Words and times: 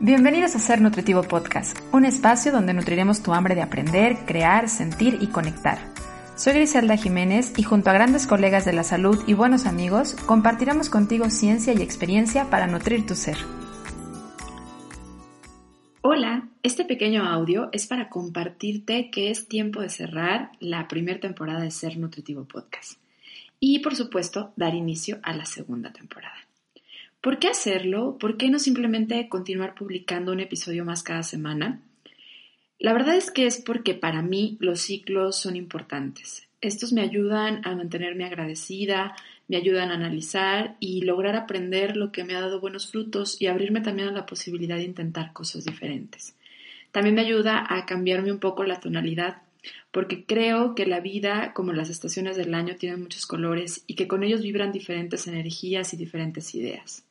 Bienvenidos 0.00 0.56
a 0.56 0.58
Ser 0.58 0.80
Nutritivo 0.80 1.22
Podcast, 1.22 1.78
un 1.92 2.04
espacio 2.04 2.50
donde 2.50 2.74
nutriremos 2.74 3.22
tu 3.22 3.32
hambre 3.34 3.54
de 3.54 3.62
aprender, 3.62 4.16
crear, 4.26 4.68
sentir 4.68 5.18
y 5.20 5.28
conectar. 5.28 5.78
Soy 6.34 6.54
Griselda 6.54 6.96
Jiménez 6.96 7.52
y 7.56 7.62
junto 7.62 7.90
a 7.90 7.92
grandes 7.92 8.26
colegas 8.26 8.64
de 8.64 8.72
la 8.72 8.82
salud 8.82 9.22
y 9.28 9.34
buenos 9.34 9.64
amigos, 9.64 10.16
compartiremos 10.26 10.90
contigo 10.90 11.30
ciencia 11.30 11.72
y 11.72 11.82
experiencia 11.82 12.50
para 12.50 12.66
nutrir 12.66 13.06
tu 13.06 13.14
ser. 13.14 13.36
Hola, 16.00 16.48
este 16.64 16.84
pequeño 16.84 17.24
audio 17.24 17.68
es 17.72 17.86
para 17.86 18.08
compartirte 18.08 19.10
que 19.10 19.30
es 19.30 19.46
tiempo 19.46 19.80
de 19.80 19.88
cerrar 19.88 20.50
la 20.58 20.88
primera 20.88 21.20
temporada 21.20 21.60
de 21.60 21.70
Ser 21.70 21.96
Nutritivo 21.96 22.44
Podcast 22.44 22.98
y 23.60 23.78
por 23.78 23.94
supuesto 23.94 24.52
dar 24.56 24.74
inicio 24.74 25.20
a 25.22 25.32
la 25.32 25.44
segunda 25.44 25.92
temporada. 25.92 26.34
¿Por 27.22 27.38
qué 27.38 27.46
hacerlo? 27.46 28.18
¿Por 28.18 28.36
qué 28.36 28.50
no 28.50 28.58
simplemente 28.58 29.28
continuar 29.28 29.76
publicando 29.76 30.32
un 30.32 30.40
episodio 30.40 30.84
más 30.84 31.04
cada 31.04 31.22
semana? 31.22 31.80
La 32.80 32.92
verdad 32.92 33.14
es 33.14 33.30
que 33.30 33.46
es 33.46 33.60
porque 33.60 33.94
para 33.94 34.22
mí 34.22 34.56
los 34.58 34.80
ciclos 34.80 35.40
son 35.40 35.54
importantes. 35.54 36.48
Estos 36.60 36.92
me 36.92 37.00
ayudan 37.00 37.64
a 37.64 37.76
mantenerme 37.76 38.24
agradecida, 38.24 39.14
me 39.46 39.56
ayudan 39.56 39.92
a 39.92 39.94
analizar 39.94 40.76
y 40.80 41.02
lograr 41.02 41.36
aprender 41.36 41.96
lo 41.96 42.10
que 42.10 42.24
me 42.24 42.34
ha 42.34 42.40
dado 42.40 42.60
buenos 42.60 42.90
frutos 42.90 43.40
y 43.40 43.46
abrirme 43.46 43.82
también 43.82 44.08
a 44.08 44.12
la 44.12 44.26
posibilidad 44.26 44.74
de 44.74 44.82
intentar 44.82 45.32
cosas 45.32 45.64
diferentes. 45.64 46.34
También 46.90 47.14
me 47.14 47.22
ayuda 47.22 47.64
a 47.68 47.86
cambiarme 47.86 48.32
un 48.32 48.40
poco 48.40 48.64
la 48.64 48.80
tonalidad, 48.80 49.42
porque 49.92 50.24
creo 50.24 50.74
que 50.74 50.86
la 50.86 50.98
vida, 50.98 51.52
como 51.54 51.72
las 51.72 51.88
estaciones 51.88 52.36
del 52.36 52.52
año, 52.52 52.74
tienen 52.74 53.00
muchos 53.00 53.26
colores 53.26 53.84
y 53.86 53.94
que 53.94 54.08
con 54.08 54.24
ellos 54.24 54.42
vibran 54.42 54.72
diferentes 54.72 55.28
energías 55.28 55.94
y 55.94 55.96
diferentes 55.96 56.52
ideas. 56.56 57.04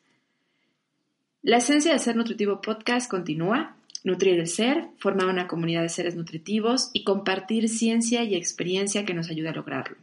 La 1.43 1.57
esencia 1.57 1.91
de 1.91 1.97
Ser 1.97 2.15
Nutritivo 2.15 2.61
Podcast 2.61 3.09
continúa. 3.09 3.75
Nutrir 4.03 4.39
el 4.39 4.47
ser, 4.47 4.89
formar 4.99 5.25
una 5.25 5.47
comunidad 5.47 5.81
de 5.81 5.89
seres 5.89 6.15
nutritivos 6.15 6.91
y 6.93 7.03
compartir 7.03 7.67
ciencia 7.67 8.23
y 8.23 8.35
experiencia 8.35 9.05
que 9.05 9.15
nos 9.15 9.31
ayude 9.31 9.49
a 9.49 9.53
lograrlo. 9.53 9.97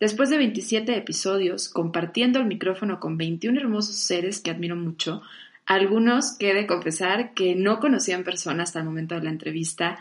Después 0.00 0.28
de 0.28 0.36
27 0.36 0.94
episodios, 0.98 1.70
compartiendo 1.70 2.40
el 2.40 2.44
micrófono 2.44 3.00
con 3.00 3.16
21 3.16 3.58
hermosos 3.58 3.96
seres 3.96 4.40
que 4.40 4.50
admiro 4.50 4.76
mucho, 4.76 5.22
algunos 5.64 6.36
que 6.36 6.50
he 6.50 6.54
de 6.54 6.66
confesar 6.66 7.32
que 7.32 7.54
no 7.54 7.80
conocía 7.80 8.16
en 8.16 8.24
persona 8.24 8.64
hasta 8.64 8.80
el 8.80 8.84
momento 8.84 9.14
de 9.14 9.22
la 9.22 9.30
entrevista, 9.30 9.98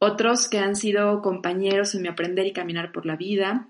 otros 0.00 0.48
que 0.48 0.58
han 0.58 0.74
sido 0.74 1.22
compañeros 1.22 1.94
en 1.94 2.02
mi 2.02 2.08
aprender 2.08 2.46
y 2.46 2.52
caminar 2.52 2.90
por 2.90 3.06
la 3.06 3.14
vida, 3.14 3.68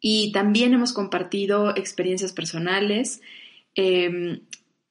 y 0.00 0.32
también 0.32 0.74
hemos 0.74 0.92
compartido 0.92 1.76
experiencias 1.76 2.32
personales, 2.32 3.20
eh, 3.76 4.40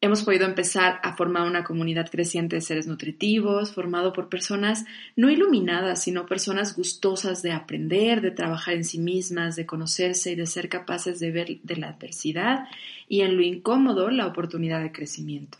Hemos 0.03 0.23
podido 0.23 0.47
empezar 0.47 0.99
a 1.03 1.15
formar 1.15 1.47
una 1.47 1.63
comunidad 1.63 2.09
creciente 2.09 2.55
de 2.55 2.61
seres 2.61 2.87
nutritivos, 2.87 3.71
formado 3.71 4.13
por 4.13 4.29
personas 4.29 4.85
no 5.15 5.29
iluminadas, 5.29 6.01
sino 6.01 6.25
personas 6.25 6.75
gustosas 6.75 7.43
de 7.43 7.51
aprender, 7.51 8.21
de 8.21 8.31
trabajar 8.31 8.73
en 8.73 8.83
sí 8.83 8.97
mismas, 8.97 9.55
de 9.55 9.67
conocerse 9.67 10.31
y 10.31 10.35
de 10.35 10.47
ser 10.47 10.69
capaces 10.69 11.19
de 11.19 11.29
ver 11.29 11.59
de 11.61 11.75
la 11.75 11.89
adversidad 11.89 12.65
y 13.07 13.21
en 13.21 13.37
lo 13.37 13.43
incómodo 13.43 14.09
la 14.09 14.25
oportunidad 14.25 14.81
de 14.81 14.91
crecimiento. 14.91 15.59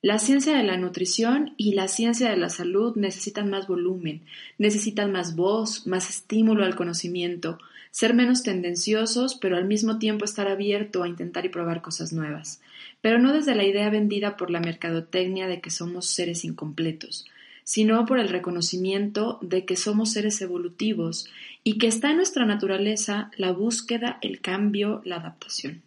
La 0.00 0.20
ciencia 0.20 0.56
de 0.56 0.62
la 0.62 0.76
nutrición 0.76 1.54
y 1.56 1.72
la 1.72 1.88
ciencia 1.88 2.30
de 2.30 2.36
la 2.36 2.50
salud 2.50 2.94
necesitan 2.94 3.50
más 3.50 3.66
volumen, 3.66 4.22
necesitan 4.56 5.10
más 5.10 5.34
voz, 5.34 5.84
más 5.88 6.08
estímulo 6.08 6.64
al 6.64 6.76
conocimiento, 6.76 7.58
ser 7.98 8.14
menos 8.14 8.42
tendenciosos, 8.42 9.36
pero 9.40 9.56
al 9.56 9.64
mismo 9.64 9.98
tiempo 9.98 10.24
estar 10.24 10.48
abierto 10.48 11.02
a 11.02 11.08
intentar 11.08 11.44
y 11.44 11.48
probar 11.48 11.82
cosas 11.82 12.12
nuevas 12.12 12.60
pero 13.00 13.18
no 13.18 13.32
desde 13.32 13.54
la 13.54 13.64
idea 13.64 13.90
vendida 13.90 14.36
por 14.36 14.50
la 14.50 14.60
mercadotecnia 14.60 15.46
de 15.46 15.60
que 15.60 15.70
somos 15.70 16.06
seres 16.06 16.44
incompletos, 16.44 17.26
sino 17.64 18.04
por 18.06 18.18
el 18.18 18.28
reconocimiento 18.28 19.38
de 19.42 19.64
que 19.64 19.76
somos 19.76 20.12
seres 20.12 20.40
evolutivos 20.40 21.28
y 21.62 21.78
que 21.78 21.86
está 21.86 22.10
en 22.10 22.16
nuestra 22.16 22.44
naturaleza 22.46 23.30
la 23.36 23.52
búsqueda, 23.52 24.18
el 24.22 24.40
cambio, 24.40 25.02
la 25.04 25.16
adaptación. 25.16 25.82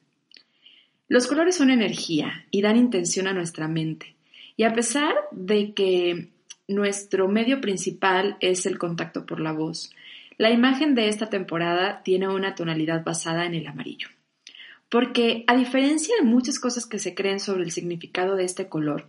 Los 1.07 1.27
colores 1.27 1.55
son 1.55 1.69
energía 1.69 2.45
y 2.51 2.61
dan 2.61 2.77
intención 2.77 3.27
a 3.27 3.33
nuestra 3.33 3.67
mente. 3.67 4.15
Y 4.55 4.63
a 4.63 4.73
pesar 4.73 5.13
de 5.31 5.73
que 5.73 6.29
nuestro 6.67 7.27
medio 7.27 7.59
principal 7.59 8.37
es 8.39 8.65
el 8.65 8.77
contacto 8.77 9.25
por 9.25 9.41
la 9.41 9.51
voz, 9.51 9.91
la 10.37 10.51
imagen 10.51 10.95
de 10.95 11.07
esta 11.07 11.29
temporada 11.29 12.01
tiene 12.03 12.27
una 12.27 12.55
tonalidad 12.55 13.03
basada 13.03 13.45
en 13.45 13.53
el 13.53 13.67
amarillo. 13.67 14.07
Porque 14.89 15.43
a 15.47 15.55
diferencia 15.55 16.15
de 16.19 16.25
muchas 16.25 16.59
cosas 16.59 16.85
que 16.85 16.99
se 16.99 17.15
creen 17.15 17.39
sobre 17.39 17.63
el 17.63 17.71
significado 17.71 18.35
de 18.35 18.43
este 18.43 18.67
color, 18.67 19.07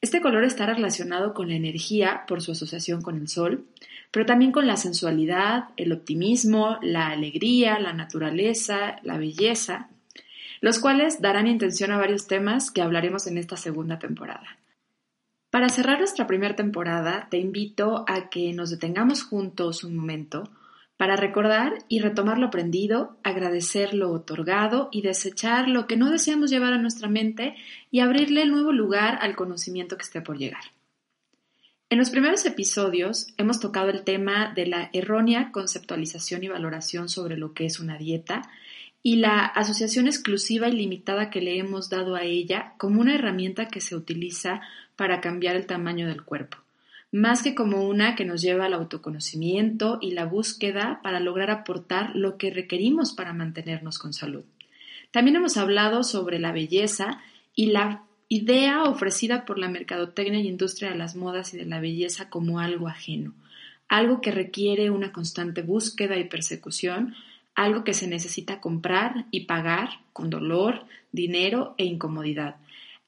este 0.00 0.20
color 0.20 0.42
está 0.42 0.66
relacionado 0.66 1.32
con 1.32 1.48
la 1.48 1.54
energía 1.54 2.24
por 2.26 2.42
su 2.42 2.52
asociación 2.52 3.02
con 3.02 3.16
el 3.16 3.28
sol, 3.28 3.66
pero 4.10 4.26
también 4.26 4.50
con 4.50 4.66
la 4.66 4.76
sensualidad, 4.76 5.66
el 5.76 5.92
optimismo, 5.92 6.78
la 6.82 7.08
alegría, 7.08 7.78
la 7.78 7.92
naturaleza, 7.92 8.96
la 9.04 9.16
belleza, 9.16 9.88
los 10.60 10.80
cuales 10.80 11.20
darán 11.20 11.46
intención 11.46 11.92
a 11.92 11.98
varios 11.98 12.26
temas 12.26 12.72
que 12.72 12.82
hablaremos 12.82 13.28
en 13.28 13.38
esta 13.38 13.56
segunda 13.56 14.00
temporada. 14.00 14.58
Para 15.52 15.68
cerrar 15.68 15.98
nuestra 15.98 16.26
primera 16.26 16.56
temporada, 16.56 17.28
te 17.30 17.36
invito 17.36 18.06
a 18.08 18.30
que 18.30 18.54
nos 18.54 18.70
detengamos 18.70 19.22
juntos 19.22 19.84
un 19.84 19.94
momento 19.94 20.50
para 20.96 21.14
recordar 21.14 21.74
y 21.88 21.98
retomar 21.98 22.38
lo 22.38 22.46
aprendido, 22.46 23.18
agradecer 23.22 23.92
lo 23.92 24.12
otorgado 24.12 24.88
y 24.90 25.02
desechar 25.02 25.68
lo 25.68 25.86
que 25.86 25.98
no 25.98 26.10
deseamos 26.10 26.50
llevar 26.50 26.72
a 26.72 26.78
nuestra 26.78 27.06
mente 27.06 27.54
y 27.90 28.00
abrirle 28.00 28.40
el 28.40 28.50
nuevo 28.50 28.72
lugar 28.72 29.18
al 29.20 29.36
conocimiento 29.36 29.98
que 29.98 30.04
esté 30.04 30.22
por 30.22 30.38
llegar. 30.38 30.62
En 31.90 31.98
los 31.98 32.08
primeros 32.08 32.46
episodios 32.46 33.26
hemos 33.36 33.60
tocado 33.60 33.90
el 33.90 34.04
tema 34.04 34.54
de 34.54 34.64
la 34.64 34.88
errónea 34.94 35.52
conceptualización 35.52 36.44
y 36.44 36.48
valoración 36.48 37.10
sobre 37.10 37.36
lo 37.36 37.52
que 37.52 37.66
es 37.66 37.78
una 37.78 37.98
dieta 37.98 38.40
y 39.02 39.16
la 39.16 39.44
asociación 39.44 40.06
exclusiva 40.06 40.68
y 40.68 40.72
limitada 40.72 41.28
que 41.28 41.40
le 41.40 41.58
hemos 41.58 41.90
dado 41.90 42.14
a 42.14 42.22
ella 42.22 42.72
como 42.78 43.00
una 43.00 43.14
herramienta 43.14 43.66
que 43.68 43.80
se 43.80 43.96
utiliza 43.96 44.62
para 44.96 45.20
cambiar 45.20 45.56
el 45.56 45.66
tamaño 45.66 46.06
del 46.06 46.22
cuerpo 46.22 46.58
más 47.12 47.42
que 47.42 47.54
como 47.54 47.86
una 47.86 48.16
que 48.16 48.24
nos 48.24 48.40
lleva 48.40 48.64
al 48.64 48.72
autoconocimiento 48.72 49.98
y 50.00 50.12
la 50.12 50.24
búsqueda 50.24 51.00
para 51.02 51.20
lograr 51.20 51.50
aportar 51.50 52.16
lo 52.16 52.38
que 52.38 52.50
requerimos 52.50 53.12
para 53.12 53.34
mantenernos 53.34 53.98
con 53.98 54.14
salud. 54.14 54.44
También 55.10 55.36
hemos 55.36 55.58
hablado 55.58 56.04
sobre 56.04 56.38
la 56.38 56.52
belleza 56.52 57.20
y 57.54 57.66
la 57.66 58.04
idea 58.28 58.84
ofrecida 58.84 59.44
por 59.44 59.58
la 59.58 59.68
mercadotecnia 59.68 60.40
y 60.40 60.48
industria 60.48 60.90
de 60.90 60.96
las 60.96 61.14
modas 61.14 61.52
y 61.52 61.58
de 61.58 61.66
la 61.66 61.80
belleza 61.80 62.30
como 62.30 62.60
algo 62.60 62.88
ajeno, 62.88 63.34
algo 63.88 64.22
que 64.22 64.30
requiere 64.30 64.88
una 64.88 65.12
constante 65.12 65.60
búsqueda 65.60 66.16
y 66.16 66.24
persecución, 66.24 67.14
algo 67.54 67.84
que 67.84 67.92
se 67.92 68.06
necesita 68.06 68.58
comprar 68.62 69.26
y 69.30 69.40
pagar 69.40 69.90
con 70.14 70.30
dolor, 70.30 70.86
dinero 71.12 71.74
e 71.76 71.84
incomodidad 71.84 72.56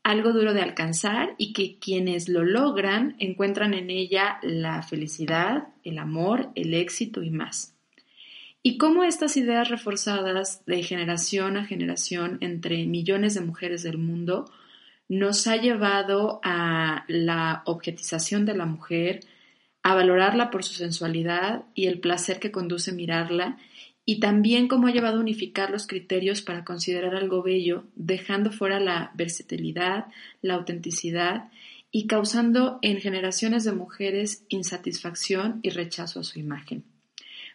algo 0.05 0.33
duro 0.33 0.53
de 0.53 0.61
alcanzar 0.61 1.35
y 1.39 1.55
que 1.55 1.79
quienes 1.79 2.29
lo 2.29 2.45
logran 2.45 3.17
encuentran 3.19 3.73
en 3.73 3.91
ella 3.91 4.39
la 4.43 4.83
felicidad, 4.83 5.69
el 5.83 5.99
amor, 5.99 6.51
el 6.55 6.75
éxito 6.75 7.23
y 7.23 7.31
más. 7.31 7.75
Y 8.63 8.77
cómo 8.77 9.03
estas 9.03 9.37
ideas 9.37 9.71
reforzadas 9.71 10.65
de 10.67 10.83
generación 10.83 11.57
a 11.57 11.65
generación 11.65 12.39
entre 12.43 12.87
millones 12.87 13.35
de 13.35 13.41
mujeres 13.41 13.83
del 13.83 13.99
mundo 13.99 14.51
nos 15.09 15.47
ha 15.47 15.57
llevado 15.57 16.41
a 16.45 17.05
la 17.09 17.63
objetización 17.65 18.45
de 18.45 18.57
la 18.57 18.67
mujer, 18.67 19.21
a 19.83 19.95
valorarla 19.95 20.51
por 20.51 20.65
su 20.65 20.75
sensualidad 20.75 21.65
y 21.75 21.87
el 21.87 22.01
placer 22.01 22.41
que 22.41 22.53
conduce 22.53 22.93
mirarla 22.93 23.59
y 24.07 24.21
también 24.21 24.69
cómo 24.69 24.87
ha 24.87 24.93
llevado 24.93 25.19
a 25.19 25.23
unificar 25.23 25.71
los 25.71 25.87
criterios 25.87 26.43
para 26.43 26.65
considerar 26.65 27.15
algo 27.15 27.43
bello, 27.43 27.85
dejando 27.97 28.53
fuera 28.53 28.81
la 28.81 29.13
versatilidad, 29.15 30.07
la 30.43 30.55
autenticidad 30.55 31.51
y 31.91 32.07
causando 32.07 32.79
en 32.83 33.01
generaciones 33.01 33.65
de 33.65 33.73
mujeres 33.73 34.45
insatisfacción 34.49 35.61
y 35.63 35.71
rechazo 35.71 36.21
a 36.21 36.25
su 36.25 36.39
imagen. 36.39 36.85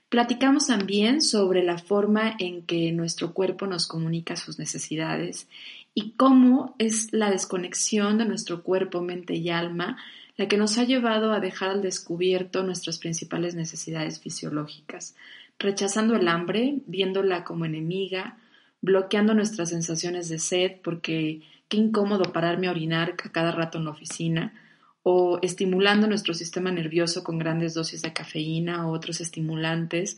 Platicamos 0.09 0.67
también 0.67 1.21
sobre 1.21 1.63
la 1.63 1.77
forma 1.77 2.35
en 2.39 2.63
que 2.63 2.91
nuestro 2.91 3.33
cuerpo 3.33 3.67
nos 3.67 3.85
comunica 3.85 4.35
sus 4.35 4.57
necesidades 4.57 5.47
y 5.93 6.11
cómo 6.11 6.75
es 6.79 7.13
la 7.13 7.29
desconexión 7.29 8.17
de 8.17 8.25
nuestro 8.25 8.63
cuerpo, 8.63 9.01
mente 9.01 9.35
y 9.35 9.49
alma 9.49 9.97
la 10.35 10.47
que 10.47 10.57
nos 10.57 10.77
ha 10.77 10.85
llevado 10.85 11.33
a 11.33 11.41
dejar 11.41 11.69
al 11.69 11.81
descubierto 11.81 12.63
nuestras 12.63 12.97
principales 12.97 13.55
necesidades 13.55 14.21
fisiológicas, 14.21 15.15
rechazando 15.59 16.15
el 16.15 16.27
hambre, 16.27 16.79
viéndola 16.87 17.43
como 17.43 17.65
enemiga, 17.65 18.37
bloqueando 18.81 19.33
nuestras 19.33 19.69
sensaciones 19.69 20.29
de 20.29 20.39
sed 20.39 20.77
porque 20.83 21.41
qué 21.67 21.77
incómodo 21.77 22.31
pararme 22.31 22.67
a 22.67 22.71
orinar 22.71 23.15
a 23.23 23.29
cada 23.29 23.51
rato 23.51 23.77
en 23.77 23.85
la 23.85 23.91
oficina, 23.91 24.53
o 25.03 25.39
estimulando 25.41 26.07
nuestro 26.07 26.33
sistema 26.33 26.71
nervioso 26.71 27.23
con 27.23 27.39
grandes 27.39 27.73
dosis 27.73 28.01
de 28.01 28.13
cafeína 28.13 28.87
o 28.87 28.91
otros 28.91 29.21
estimulantes, 29.21 30.17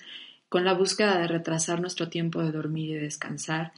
con 0.50 0.66
la 0.66 0.74
búsqueda 0.74 1.20
de 1.20 1.28
retrasar 1.28 1.82
nuestro 1.82 2.10
tiempo 2.10 2.42
de 2.42 2.52
dormir 2.52 2.90
y 2.90 3.00
descansar, 3.00 3.74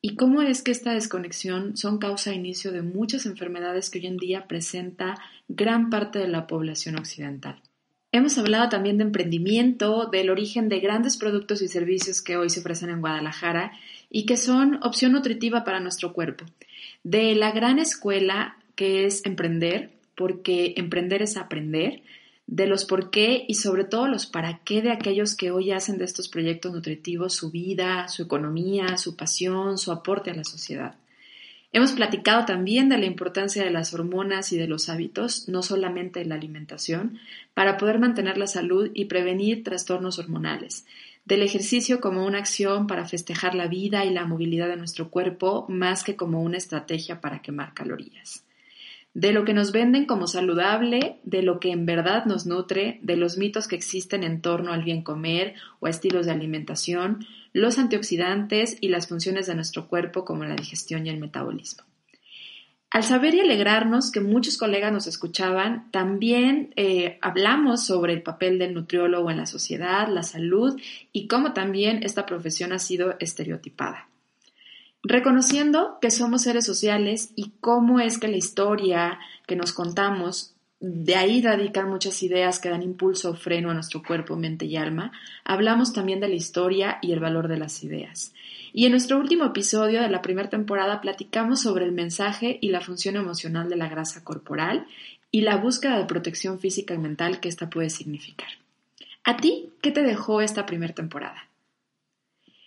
y 0.00 0.16
cómo 0.16 0.42
es 0.42 0.62
que 0.62 0.70
esta 0.70 0.92
desconexión 0.92 1.76
son 1.76 1.98
causa 1.98 2.30
e 2.30 2.34
inicio 2.34 2.70
de 2.72 2.82
muchas 2.82 3.26
enfermedades 3.26 3.90
que 3.90 3.98
hoy 3.98 4.06
en 4.06 4.18
día 4.18 4.46
presenta 4.46 5.16
gran 5.48 5.90
parte 5.90 6.18
de 6.18 6.28
la 6.28 6.46
población 6.46 6.96
occidental. 6.98 7.60
Hemos 8.16 8.38
hablado 8.38 8.70
también 8.70 8.96
de 8.96 9.04
emprendimiento, 9.04 10.06
del 10.06 10.30
origen 10.30 10.70
de 10.70 10.80
grandes 10.80 11.18
productos 11.18 11.60
y 11.60 11.68
servicios 11.68 12.22
que 12.22 12.38
hoy 12.38 12.48
se 12.48 12.60
ofrecen 12.60 12.88
en 12.88 13.02
Guadalajara 13.02 13.72
y 14.08 14.24
que 14.24 14.38
son 14.38 14.82
opción 14.82 15.12
nutritiva 15.12 15.64
para 15.64 15.80
nuestro 15.80 16.14
cuerpo, 16.14 16.46
de 17.04 17.34
la 17.34 17.52
gran 17.52 17.78
escuela 17.78 18.56
que 18.74 19.04
es 19.04 19.26
emprender, 19.26 19.90
porque 20.14 20.72
emprender 20.78 21.20
es 21.20 21.36
aprender, 21.36 22.00
de 22.46 22.66
los 22.66 22.86
por 22.86 23.10
qué 23.10 23.44
y 23.46 23.52
sobre 23.52 23.84
todo 23.84 24.08
los 24.08 24.24
para 24.24 24.60
qué 24.64 24.80
de 24.80 24.92
aquellos 24.92 25.36
que 25.36 25.50
hoy 25.50 25.72
hacen 25.72 25.98
de 25.98 26.06
estos 26.06 26.28
proyectos 26.30 26.72
nutritivos 26.72 27.34
su 27.34 27.50
vida, 27.50 28.08
su 28.08 28.22
economía, 28.22 28.96
su 28.96 29.14
pasión, 29.14 29.76
su 29.76 29.92
aporte 29.92 30.30
a 30.30 30.34
la 30.34 30.44
sociedad. 30.44 30.94
Hemos 31.76 31.92
platicado 31.92 32.46
también 32.46 32.88
de 32.88 32.96
la 32.96 33.04
importancia 33.04 33.62
de 33.62 33.68
las 33.68 33.92
hormonas 33.92 34.50
y 34.50 34.56
de 34.56 34.66
los 34.66 34.88
hábitos, 34.88 35.46
no 35.46 35.62
solamente 35.62 36.20
de 36.20 36.24
la 36.24 36.36
alimentación, 36.36 37.18
para 37.52 37.76
poder 37.76 37.98
mantener 37.98 38.38
la 38.38 38.46
salud 38.46 38.90
y 38.94 39.04
prevenir 39.04 39.62
trastornos 39.62 40.18
hormonales, 40.18 40.86
del 41.26 41.42
ejercicio 41.42 42.00
como 42.00 42.24
una 42.24 42.38
acción 42.38 42.86
para 42.86 43.04
festejar 43.04 43.54
la 43.54 43.66
vida 43.66 44.06
y 44.06 44.10
la 44.10 44.24
movilidad 44.24 44.68
de 44.68 44.78
nuestro 44.78 45.10
cuerpo 45.10 45.66
más 45.68 46.02
que 46.02 46.16
como 46.16 46.40
una 46.42 46.56
estrategia 46.56 47.20
para 47.20 47.42
quemar 47.42 47.74
calorías 47.74 48.46
de 49.16 49.32
lo 49.32 49.46
que 49.46 49.54
nos 49.54 49.72
venden 49.72 50.04
como 50.04 50.26
saludable, 50.26 51.20
de 51.24 51.40
lo 51.40 51.58
que 51.58 51.70
en 51.70 51.86
verdad 51.86 52.26
nos 52.26 52.44
nutre, 52.44 52.98
de 53.00 53.16
los 53.16 53.38
mitos 53.38 53.66
que 53.66 53.74
existen 53.74 54.22
en 54.22 54.42
torno 54.42 54.74
al 54.74 54.84
bien 54.84 55.00
comer 55.00 55.54
o 55.80 55.86
a 55.86 55.90
estilos 55.90 56.26
de 56.26 56.32
alimentación, 56.32 57.24
los 57.54 57.78
antioxidantes 57.78 58.76
y 58.78 58.88
las 58.88 59.08
funciones 59.08 59.46
de 59.46 59.54
nuestro 59.54 59.88
cuerpo 59.88 60.26
como 60.26 60.44
la 60.44 60.54
digestión 60.54 61.06
y 61.06 61.08
el 61.08 61.18
metabolismo. 61.18 61.84
Al 62.90 63.04
saber 63.04 63.34
y 63.34 63.40
alegrarnos 63.40 64.12
que 64.12 64.20
muchos 64.20 64.58
colegas 64.58 64.92
nos 64.92 65.06
escuchaban, 65.06 65.90
también 65.92 66.74
eh, 66.76 67.18
hablamos 67.22 67.86
sobre 67.86 68.12
el 68.12 68.22
papel 68.22 68.58
del 68.58 68.74
nutriólogo 68.74 69.30
en 69.30 69.38
la 69.38 69.46
sociedad, 69.46 70.08
la 70.08 70.24
salud 70.24 70.78
y 71.10 71.26
cómo 71.26 71.54
también 71.54 72.00
esta 72.02 72.26
profesión 72.26 72.74
ha 72.74 72.78
sido 72.78 73.16
estereotipada. 73.18 74.10
Reconociendo 75.08 75.98
que 76.00 76.10
somos 76.10 76.42
seres 76.42 76.66
sociales 76.66 77.30
y 77.36 77.52
cómo 77.60 78.00
es 78.00 78.18
que 78.18 78.26
la 78.26 78.38
historia 78.38 79.20
que 79.46 79.54
nos 79.54 79.72
contamos, 79.72 80.56
de 80.80 81.14
ahí 81.14 81.40
radican 81.40 81.88
muchas 81.88 82.24
ideas 82.24 82.58
que 82.58 82.70
dan 82.70 82.82
impulso 82.82 83.30
o 83.30 83.34
freno 83.36 83.70
a 83.70 83.74
nuestro 83.74 84.02
cuerpo, 84.02 84.34
mente 84.34 84.66
y 84.66 84.76
alma, 84.76 85.12
hablamos 85.44 85.92
también 85.92 86.18
de 86.18 86.26
la 86.26 86.34
historia 86.34 86.98
y 87.02 87.12
el 87.12 87.20
valor 87.20 87.46
de 87.46 87.56
las 87.56 87.84
ideas. 87.84 88.34
Y 88.72 88.86
en 88.86 88.90
nuestro 88.90 89.18
último 89.18 89.44
episodio 89.44 90.02
de 90.02 90.10
la 90.10 90.22
primera 90.22 90.50
temporada 90.50 91.00
platicamos 91.00 91.62
sobre 91.62 91.84
el 91.84 91.92
mensaje 91.92 92.58
y 92.60 92.70
la 92.70 92.80
función 92.80 93.14
emocional 93.14 93.68
de 93.68 93.76
la 93.76 93.88
grasa 93.88 94.24
corporal 94.24 94.88
y 95.30 95.42
la 95.42 95.56
búsqueda 95.56 95.98
de 95.98 96.06
protección 96.06 96.58
física 96.58 96.94
y 96.94 96.98
mental 96.98 97.38
que 97.38 97.48
esta 97.48 97.70
puede 97.70 97.90
significar. 97.90 98.48
¿A 99.22 99.36
ti 99.36 99.70
qué 99.82 99.92
te 99.92 100.02
dejó 100.02 100.40
esta 100.40 100.66
primera 100.66 100.94
temporada? 100.94 101.46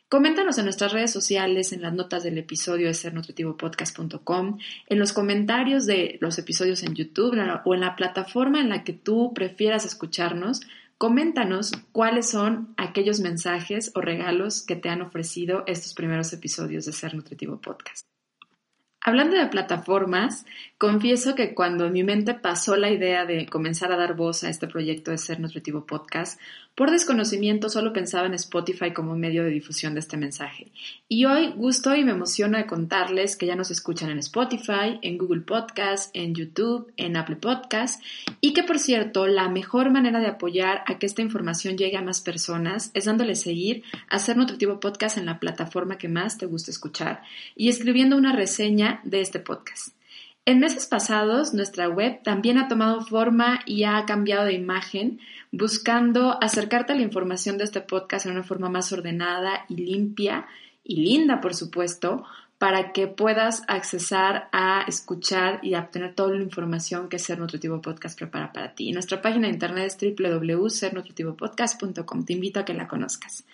Coméntanos 0.10 0.58
en 0.58 0.64
nuestras 0.64 0.92
redes 0.92 1.12
sociales, 1.12 1.72
en 1.72 1.84
las 1.84 1.94
notas 1.94 2.24
del 2.24 2.40
episodio 2.40 2.88
de 2.88 2.96
sernutritivopodcast.com, 2.96 4.58
en 4.88 5.00
los 5.00 5.14
comentarios 5.14 5.86
de 5.86 6.18
los 6.20 6.40
episodios 6.40 6.82
en 6.82 6.96
YouTube 6.96 7.38
o 7.64 7.76
en 7.76 7.82
la 7.82 7.96
plataforma 7.96 8.60
en 8.60 8.70
la 8.70 8.84
que 8.84 8.94
tú 8.94 9.36
prefieras 9.36 9.86
escucharnos. 9.86 10.62
Coméntanos 10.98 11.74
cuáles 11.92 12.28
son 12.28 12.74
aquellos 12.76 13.20
mensajes 13.20 13.92
o 13.94 14.02
regalos 14.02 14.64
que 14.64 14.76
te 14.76 14.90
han 14.90 15.04
ofrecido 15.04 15.64
estos 15.68 15.94
primeros 15.94 16.34
episodios 16.34 16.86
de 16.86 16.92
Ser 16.92 17.14
Nutritivo 17.14 17.62
Podcast. 17.62 18.08
Hablando 19.02 19.38
de 19.38 19.48
plataformas, 19.48 20.46
confieso 20.78 21.34
que 21.34 21.54
cuando 21.54 21.86
en 21.86 21.94
mi 21.94 22.04
mente 22.04 22.34
pasó 22.34 22.76
la 22.76 22.92
idea 22.92 23.26
de 23.26 23.46
comenzar 23.46 23.94
a 23.94 23.98
dar 23.98 24.14
voz 24.14 24.44
a 24.44 24.50
este 24.50 24.68
proyecto 24.68 25.12
de 25.12 25.18
Ser 25.18 25.40
Nutritivo 25.40 25.86
Podcast, 25.86 26.38
por 26.76 26.92
desconocimiento 26.92 27.68
solo 27.68 27.92
pensaba 27.92 28.28
en 28.28 28.34
Spotify 28.36 28.94
como 28.94 29.16
medio 29.18 29.44
de 29.44 29.50
difusión 29.50 29.94
de 29.94 30.00
este 30.00 30.16
mensaje. 30.16 30.68
Y 31.10 31.26
hoy 31.26 31.52
gusto 31.56 31.94
y 31.94 32.06
me 32.06 32.12
emociona 32.12 32.60
de 32.60 32.68
contarles 32.68 33.36
que 33.36 33.46
ya 33.46 33.58
nos 33.58 33.70
escuchan 33.70 34.10
en 34.10 34.20
Spotify, 34.20 34.98
en 35.02 35.18
Google 35.18 35.42
Podcast, 35.42 36.10
en 36.14 36.34
YouTube, 36.34 36.92
en 36.96 37.18
Apple 37.18 37.36
Podcast 37.36 38.02
y 38.40 38.54
que 38.54 38.64
por 38.64 38.80
cierto 38.80 39.28
la 39.28 39.50
mejor 39.50 39.92
manera 39.92 40.22
de 40.22 40.28
apoyar 40.28 40.84
a 40.88 40.98
que 41.00 41.06
esta 41.06 41.22
información 41.22 41.78
llegue 41.78 41.98
a 41.98 42.02
más 42.02 42.22
personas 42.22 42.92
es 42.94 43.06
dándole 43.06 43.36
seguir 43.36 43.84
a 44.10 44.20
Ser 44.20 44.38
Nutritivo 44.38 44.80
Podcast 44.80 45.18
en 45.18 45.26
la 45.26 45.40
plataforma 45.40 45.98
que 45.98 46.08
más 46.08 46.38
te 46.38 46.46
gusta 46.46 46.72
escuchar 46.72 47.24
y 47.58 47.68
escribiendo 47.68 48.16
una 48.16 48.34
reseña 48.34 48.89
de 49.04 49.22
este 49.22 49.40
podcast. 49.40 49.96
En 50.46 50.60
meses 50.60 50.86
pasados, 50.88 51.54
nuestra 51.54 51.88
web 51.88 52.24
también 52.24 52.58
ha 52.58 52.68
tomado 52.68 53.02
forma 53.02 53.60
y 53.66 53.84
ha 53.84 54.04
cambiado 54.06 54.46
de 54.46 54.54
imagen, 54.54 55.20
buscando 55.52 56.42
acercarte 56.42 56.94
a 56.94 56.96
la 56.96 57.04
información 57.04 57.60
de 57.60 57.66
este 57.66 57.82
podcast 57.82 58.26
en 58.26 58.32
una 58.32 58.42
forma 58.44 58.70
más 58.70 58.92
ordenada 58.92 59.66
y 59.70 59.76
limpia 59.76 60.48
y 60.84 61.04
linda, 61.04 61.40
por 61.40 61.54
supuesto, 61.54 62.24
para 62.58 62.94
que 62.94 63.06
puedas 63.08 63.62
accesar 63.68 64.50
a 64.52 64.86
escuchar 64.88 65.60
y 65.62 65.76
obtener 65.76 66.16
toda 66.16 66.34
la 66.36 66.42
información 66.42 67.10
que 67.10 67.20
Ser 67.20 67.38
Nutritivo 67.40 67.80
Podcast 67.82 68.18
prepara 68.18 68.52
para 68.52 68.74
ti. 68.74 68.92
nuestra 68.92 69.22
página 69.22 69.46
de 69.48 69.54
internet 69.54 69.86
es 69.86 69.96
www.sernutritivopodcast.com. 70.18 72.26
Te 72.26 72.34
invito 72.34 72.60
a 72.60 72.66
que 72.66 72.74
la 72.74 72.88
conozcas. 72.88 73.46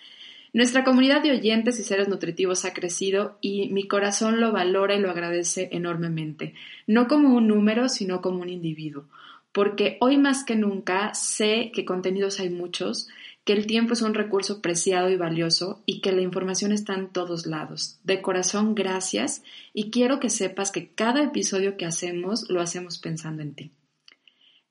Nuestra 0.52 0.84
comunidad 0.84 1.22
de 1.22 1.32
oyentes 1.32 1.78
y 1.78 1.82
seres 1.82 2.08
nutritivos 2.08 2.64
ha 2.64 2.72
crecido 2.72 3.38
y 3.40 3.68
mi 3.68 3.86
corazón 3.86 4.40
lo 4.40 4.52
valora 4.52 4.94
y 4.94 5.00
lo 5.00 5.10
agradece 5.10 5.68
enormemente, 5.72 6.54
no 6.86 7.08
como 7.08 7.34
un 7.34 7.48
número, 7.48 7.88
sino 7.88 8.20
como 8.20 8.40
un 8.40 8.48
individuo, 8.48 9.04
porque 9.52 9.96
hoy 10.00 10.18
más 10.18 10.44
que 10.44 10.56
nunca 10.56 11.14
sé 11.14 11.70
que 11.74 11.84
contenidos 11.84 12.40
hay 12.40 12.50
muchos, 12.50 13.08
que 13.46 13.52
el 13.52 13.66
tiempo 13.66 13.92
es 13.92 14.02
un 14.02 14.14
recurso 14.14 14.60
preciado 14.60 15.08
y 15.08 15.16
valioso 15.16 15.80
y 15.86 16.00
que 16.00 16.10
la 16.10 16.20
información 16.20 16.72
está 16.72 16.94
en 16.94 17.08
todos 17.08 17.46
lados. 17.46 18.00
De 18.02 18.20
corazón, 18.20 18.74
gracias 18.74 19.44
y 19.72 19.90
quiero 19.90 20.18
que 20.18 20.30
sepas 20.30 20.72
que 20.72 20.88
cada 20.88 21.22
episodio 21.22 21.76
que 21.76 21.86
hacemos 21.86 22.50
lo 22.50 22.60
hacemos 22.60 22.98
pensando 22.98 23.42
en 23.42 23.54
ti. 23.54 23.70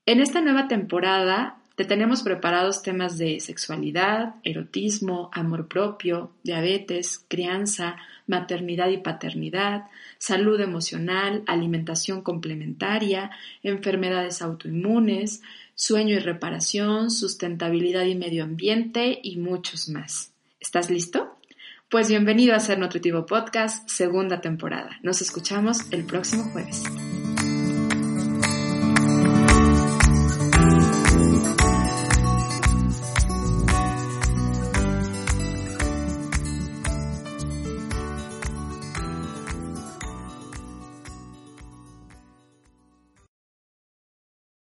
En 0.05 0.19
esta 0.19 0.41
nueva 0.41 0.67
temporada 0.67 1.57
te 1.75 1.83
tenemos 1.83 2.23
preparados 2.23 2.83
temas 2.83 3.17
de 3.17 3.39
sexualidad, 3.39 4.35
erotismo, 4.43 5.29
amor 5.33 5.67
propio, 5.67 6.31
diabetes, 6.43 7.25
crianza, 7.27 7.97
maternidad 8.27 8.89
y 8.89 8.97
paternidad, 8.97 9.85
salud 10.17 10.59
emocional, 10.59 11.43
alimentación 11.47 12.21
complementaria, 12.21 13.31
enfermedades 13.61 14.41
autoinmunes, 14.41 15.41
sueño 15.75 16.15
y 16.15 16.19
reparación, 16.19 17.11
sustentabilidad 17.11 18.05
y 18.05 18.15
medio 18.15 18.43
ambiente 18.45 19.19
y 19.21 19.37
muchos 19.37 19.89
más. 19.89 20.31
¿Estás 20.59 20.89
listo? 20.89 21.37
Pues 21.89 22.09
bienvenido 22.09 22.55
a 22.55 22.59
Ser 22.59 22.79
Nutritivo 22.79 23.25
Podcast, 23.25 23.87
segunda 23.89 24.41
temporada. 24.41 24.97
Nos 25.03 25.21
escuchamos 25.21 25.91
el 25.91 26.05
próximo 26.05 26.45
jueves. 26.51 26.83